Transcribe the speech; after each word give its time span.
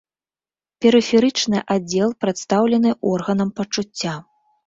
Перыферычны 0.83 1.59
аддзел 1.75 2.15
прадстаўлены 2.25 2.93
органам 3.13 3.49
пачуцця. 3.59 4.13